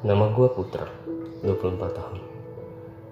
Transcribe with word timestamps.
Nama 0.00 0.32
gue 0.32 0.48
Putra, 0.56 0.88
24 1.44 1.76
tahun. 1.92 2.24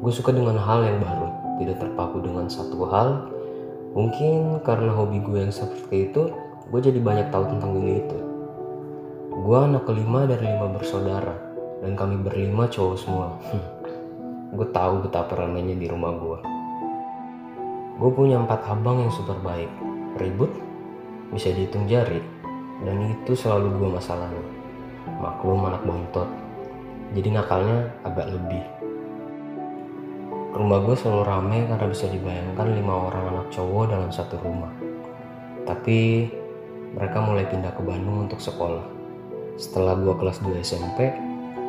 Gue 0.00 0.08
suka 0.08 0.32
dengan 0.32 0.56
hal 0.56 0.80
yang 0.80 1.04
baru, 1.04 1.28
tidak 1.60 1.76
terpaku 1.76 2.24
dengan 2.24 2.48
satu 2.48 2.88
hal. 2.88 3.28
Mungkin 3.92 4.64
karena 4.64 4.96
hobi 4.96 5.20
gue 5.20 5.44
yang 5.44 5.52
seperti 5.52 6.08
itu, 6.08 6.32
gue 6.72 6.80
jadi 6.80 6.96
banyak 6.96 7.28
tahu 7.28 7.44
tentang 7.52 7.76
dunia 7.76 8.00
itu. 8.00 8.18
Gue 9.44 9.58
anak 9.60 9.84
kelima 9.84 10.24
dari 10.24 10.48
lima 10.48 10.72
bersaudara, 10.72 11.36
dan 11.84 12.00
kami 12.00 12.16
berlima 12.16 12.64
cowok 12.64 12.96
semua. 12.96 13.36
gue 14.56 14.66
tahu 14.72 15.04
betapa 15.04 15.36
ramainya 15.36 15.76
di 15.76 15.84
rumah 15.84 16.16
gue. 16.16 16.38
Gue 18.00 18.10
punya 18.16 18.40
empat 18.40 18.72
abang 18.72 19.04
yang 19.04 19.12
super 19.12 19.36
baik, 19.44 19.68
ribut, 20.16 20.48
bisa 21.28 21.52
dihitung 21.52 21.84
jari, 21.84 22.24
dan 22.88 23.04
itu 23.04 23.36
selalu 23.36 23.76
dua 23.76 24.00
masalahnya. 24.00 24.48
Maklum 25.20 25.68
anak 25.68 25.84
bontot, 25.84 26.28
jadi 27.12 27.36
nakalnya 27.36 27.92
agak 28.08 28.32
lebih. 28.32 28.64
Rumah 30.60 30.76
gue 30.84 30.92
selalu 30.92 31.22
rame 31.24 31.58
karena 31.72 31.88
bisa 31.88 32.04
dibayangkan 32.04 32.68
lima 32.76 33.08
orang 33.08 33.32
anak 33.32 33.46
cowok 33.48 33.96
dalam 33.96 34.12
satu 34.12 34.36
rumah. 34.44 34.68
Tapi 35.64 36.28
mereka 36.92 37.24
mulai 37.24 37.48
pindah 37.48 37.72
ke 37.72 37.80
Bandung 37.80 38.28
untuk 38.28 38.44
sekolah. 38.44 38.84
Setelah 39.56 39.96
gue 39.96 40.12
kelas 40.20 40.36
2 40.44 40.60
SMP, 40.60 41.16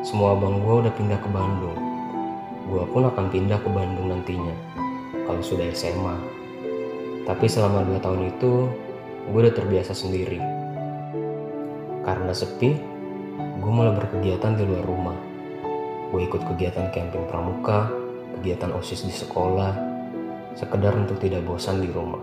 semua 0.04 0.36
abang 0.36 0.60
gue 0.60 0.84
udah 0.84 0.92
pindah 0.92 1.16
ke 1.24 1.28
Bandung. 1.32 1.72
Gue 2.68 2.84
pun 2.92 3.08
akan 3.08 3.32
pindah 3.32 3.64
ke 3.64 3.70
Bandung 3.72 4.12
nantinya, 4.12 4.52
kalau 5.24 5.40
sudah 5.40 5.72
SMA. 5.72 6.12
Tapi 7.24 7.48
selama 7.48 7.88
2 7.88 7.96
tahun 7.96 8.28
itu, 8.28 8.68
gue 9.32 9.38
udah 9.40 9.56
terbiasa 9.56 9.96
sendiri. 9.96 10.36
Karena 12.04 12.36
sepi, 12.36 12.76
gue 13.56 13.72
mulai 13.72 13.96
berkegiatan 13.96 14.52
di 14.52 14.68
luar 14.68 14.84
rumah. 14.84 15.16
Gue 16.12 16.28
ikut 16.28 16.44
kegiatan 16.44 16.92
camping 16.92 17.24
pramuka, 17.32 18.01
kegiatan 18.42 18.74
OSIS 18.74 19.06
di 19.06 19.14
sekolah, 19.14 19.70
sekedar 20.58 20.98
untuk 20.98 21.22
tidak 21.22 21.46
bosan 21.46 21.78
di 21.78 21.86
rumah. 21.94 22.18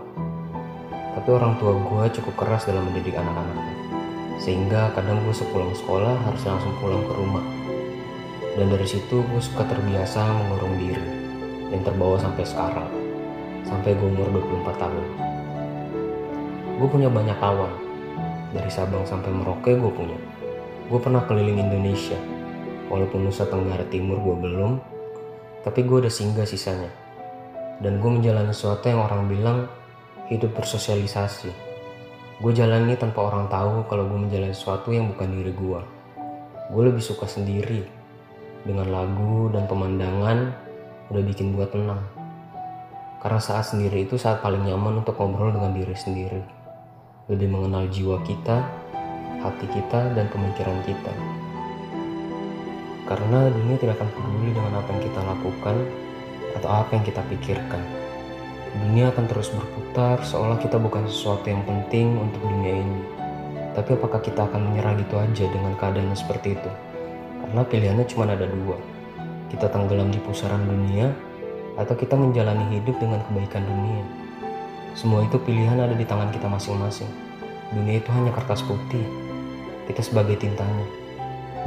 Tapi 1.16 1.28
orang 1.32 1.56
tua 1.56 1.72
gue 1.72 2.04
cukup 2.20 2.44
keras 2.44 2.68
dalam 2.68 2.84
mendidik 2.92 3.16
anak-anaknya, 3.16 3.76
sehingga 4.36 4.92
kadang 4.92 5.24
gue 5.24 5.32
sepulang 5.32 5.72
sekolah 5.72 6.20
harus 6.28 6.44
langsung 6.44 6.76
pulang 6.76 7.00
ke 7.08 7.12
rumah. 7.16 7.40
Dan 8.52 8.68
dari 8.68 8.84
situ 8.84 9.24
gue 9.24 9.40
suka 9.40 9.64
terbiasa 9.64 10.20
mengurung 10.20 10.76
diri, 10.76 11.08
dan 11.72 11.80
terbawa 11.88 12.20
sampai 12.20 12.44
sekarang, 12.44 12.92
sampai 13.64 13.96
gue 13.96 14.08
umur 14.12 14.28
24 14.28 14.76
tahun. 14.76 15.06
Gue 16.76 16.88
punya 17.00 17.08
banyak 17.08 17.40
kawan, 17.40 17.72
dari 18.52 18.68
Sabang 18.68 19.08
sampai 19.08 19.32
Merauke 19.32 19.72
gue 19.72 19.92
punya. 19.96 20.20
Gue 20.92 21.00
pernah 21.00 21.24
keliling 21.24 21.64
Indonesia, 21.64 22.20
walaupun 22.92 23.24
Nusa 23.24 23.48
Tenggara 23.48 23.88
Timur 23.88 24.20
gue 24.20 24.36
belum, 24.36 24.99
tapi 25.60 25.84
gue 25.84 26.06
udah 26.06 26.12
singgah 26.12 26.48
sisanya. 26.48 26.88
Dan 27.80 28.00
gue 28.00 28.10
menjalani 28.12 28.52
sesuatu 28.52 28.88
yang 28.88 29.00
orang 29.00 29.28
bilang 29.28 29.58
hidup 30.28 30.52
bersosialisasi. 30.56 31.50
Gue 32.40 32.52
jalani 32.56 32.96
tanpa 32.96 33.28
orang 33.28 33.52
tahu 33.52 33.84
kalau 33.88 34.08
gue 34.08 34.20
menjalani 34.28 34.56
sesuatu 34.56 34.92
yang 34.92 35.12
bukan 35.12 35.28
diri 35.28 35.52
gue. 35.52 35.80
Gue 36.72 36.82
lebih 36.88 37.04
suka 37.04 37.28
sendiri. 37.28 37.84
Dengan 38.60 38.92
lagu 38.92 39.48
dan 39.52 39.64
pemandangan 39.64 40.38
udah 41.12 41.22
bikin 41.24 41.56
gue 41.56 41.66
tenang. 41.68 42.00
Karena 43.20 43.40
saat 43.40 43.68
sendiri 43.68 44.08
itu 44.08 44.16
saat 44.16 44.40
paling 44.40 44.64
nyaman 44.64 45.04
untuk 45.04 45.20
ngobrol 45.20 45.52
dengan 45.52 45.76
diri 45.76 45.92
sendiri. 45.92 46.40
Lebih 47.28 47.52
mengenal 47.52 47.88
jiwa 47.92 48.20
kita, 48.24 48.64
hati 49.44 49.66
kita, 49.68 50.16
dan 50.16 50.28
pemikiran 50.32 50.80
kita. 50.88 51.12
Karena 53.10 53.50
dunia 53.50 53.74
tidak 53.74 53.98
akan 53.98 54.08
peduli 54.14 54.54
dengan 54.54 54.78
apa 54.78 54.86
yang 54.94 55.02
kita 55.02 55.20
lakukan 55.26 55.76
atau 56.54 56.70
apa 56.70 56.90
yang 56.94 57.02
kita 57.02 57.22
pikirkan. 57.26 57.82
Dunia 58.70 59.10
akan 59.10 59.26
terus 59.26 59.50
berputar 59.50 60.22
seolah 60.22 60.62
kita 60.62 60.78
bukan 60.78 61.10
sesuatu 61.10 61.42
yang 61.50 61.66
penting 61.66 62.14
untuk 62.14 62.38
dunia 62.46 62.86
ini. 62.86 63.02
Tapi 63.74 63.98
apakah 63.98 64.22
kita 64.22 64.46
akan 64.46 64.70
menyerah 64.70 64.94
gitu 64.94 65.18
aja 65.18 65.42
dengan 65.50 65.74
keadaan 65.74 66.14
seperti 66.14 66.54
itu? 66.54 66.70
Karena 67.42 67.66
pilihannya 67.66 68.06
cuma 68.06 68.30
ada 68.30 68.46
dua. 68.46 68.78
Kita 69.50 69.66
tenggelam 69.66 70.14
di 70.14 70.22
pusaran 70.22 70.62
dunia 70.70 71.10
atau 71.74 71.98
kita 71.98 72.14
menjalani 72.14 72.78
hidup 72.78 72.94
dengan 73.02 73.26
kebaikan 73.26 73.66
dunia. 73.66 74.06
Semua 74.94 75.26
itu 75.26 75.34
pilihan 75.42 75.82
ada 75.82 75.98
di 75.98 76.06
tangan 76.06 76.30
kita 76.30 76.46
masing-masing. 76.46 77.10
Dunia 77.74 77.98
itu 77.98 78.10
hanya 78.14 78.30
kertas 78.30 78.62
putih. 78.62 79.02
Kita 79.90 79.98
sebagai 79.98 80.38
tintanya 80.38 80.86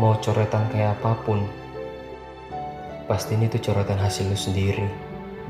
mau 0.01 0.17
coretan 0.17 0.65
kayak 0.73 0.97
apa 0.99 1.13
pun 1.25 1.45
pasti 3.05 3.37
ini 3.37 3.51
tuh 3.51 3.61
coretan 3.61 3.99
hasil 3.99 4.25
lu 4.25 4.37
sendiri 4.37 4.87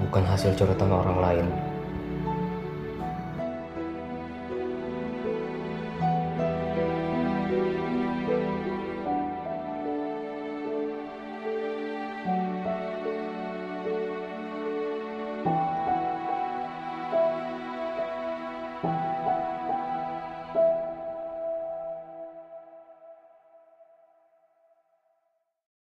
bukan 0.04 0.26
hasil 0.26 0.58
coretan 0.58 0.92
orang 0.92 1.18
lain 1.22 1.48